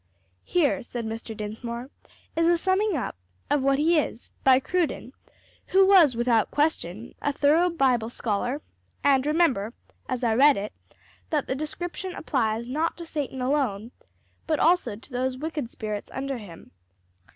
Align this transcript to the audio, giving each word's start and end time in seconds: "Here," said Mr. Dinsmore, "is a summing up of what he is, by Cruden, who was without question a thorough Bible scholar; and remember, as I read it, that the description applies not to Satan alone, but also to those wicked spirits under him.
"Here," 0.45 0.81
said 0.81 1.05
Mr. 1.05 1.37
Dinsmore, 1.37 1.91
"is 2.35 2.47
a 2.47 2.57
summing 2.57 2.97
up 2.97 3.15
of 3.51 3.61
what 3.61 3.77
he 3.77 3.99
is, 3.99 4.31
by 4.43 4.59
Cruden, 4.59 5.13
who 5.67 5.85
was 5.85 6.15
without 6.15 6.49
question 6.49 7.13
a 7.21 7.31
thorough 7.31 7.69
Bible 7.69 8.09
scholar; 8.09 8.63
and 9.03 9.23
remember, 9.27 9.73
as 10.09 10.23
I 10.23 10.33
read 10.33 10.57
it, 10.57 10.73
that 11.29 11.45
the 11.45 11.53
description 11.53 12.15
applies 12.15 12.67
not 12.67 12.97
to 12.97 13.05
Satan 13.05 13.41
alone, 13.43 13.91
but 14.47 14.59
also 14.59 14.95
to 14.95 15.11
those 15.11 15.37
wicked 15.37 15.69
spirits 15.69 16.09
under 16.15 16.39
him. 16.39 16.71